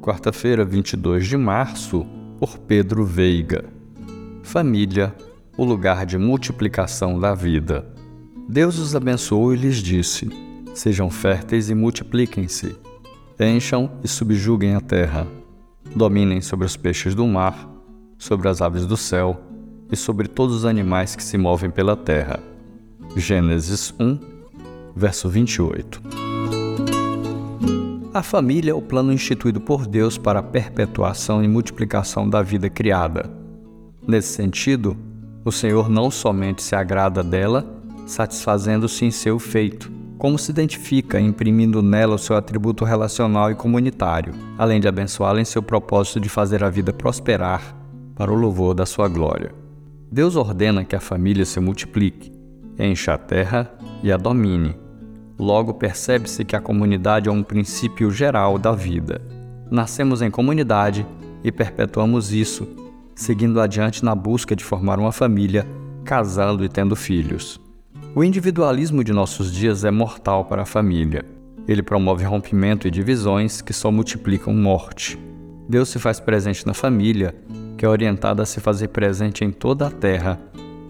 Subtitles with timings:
[0.00, 2.06] Quarta-feira, 22 de março,
[2.38, 3.64] por Pedro Veiga.
[4.42, 5.14] Família,
[5.56, 7.86] o lugar de multiplicação da vida.
[8.48, 10.28] Deus os abençoou e lhes disse:
[10.74, 12.76] Sejam férteis e multipliquem-se.
[13.40, 15.26] Encham e subjuguem a terra.
[15.96, 17.68] Dominem sobre os peixes do mar,
[18.18, 19.40] sobre as aves do céu
[19.90, 22.40] e sobre todos os animais que se movem pela terra.
[23.16, 24.18] Gênesis 1,
[24.94, 26.13] verso 28.
[28.14, 32.70] A família é o plano instituído por Deus para a perpetuação e multiplicação da vida
[32.70, 33.28] criada.
[34.06, 34.96] Nesse sentido,
[35.44, 37.66] o Senhor não somente se agrada dela,
[38.06, 44.32] satisfazendo-se em seu feito, como se identifica imprimindo nela o seu atributo relacional e comunitário,
[44.56, 47.74] além de abençoá-la em seu propósito de fazer a vida prosperar
[48.14, 49.52] para o louvor da sua glória.
[50.08, 52.30] Deus ordena que a família se multiplique,
[52.78, 54.83] encha a terra e a domine.
[55.38, 59.20] Logo percebe-se que a comunidade é um princípio geral da vida.
[59.70, 61.04] Nascemos em comunidade
[61.42, 62.68] e perpetuamos isso,
[63.16, 65.66] seguindo adiante na busca de formar uma família,
[66.04, 67.60] casando e tendo filhos.
[68.14, 71.24] O individualismo de nossos dias é mortal para a família.
[71.66, 75.18] Ele promove rompimento e divisões que só multiplicam morte.
[75.68, 77.34] Deus se faz presente na família,
[77.76, 80.38] que é orientada a se fazer presente em toda a terra,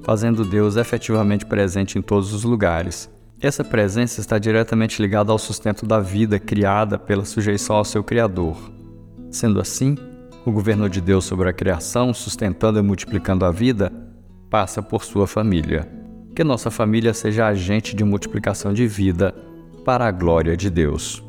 [0.03, 3.14] fazendo Deus efetivamente presente em todos os lugares.
[3.45, 8.57] Essa presença está diretamente ligada ao sustento da vida criada pela sujeição ao seu Criador.
[9.31, 9.99] Sendo assim,
[10.47, 13.93] o governo de Deus sobre a criação, sustentando e multiplicando a vida,
[14.49, 15.87] passa por sua família
[16.35, 19.35] que nossa família seja agente de multiplicação de vida
[19.85, 21.24] para a glória de Deus.